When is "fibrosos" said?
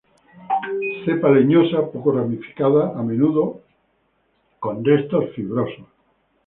5.35-5.87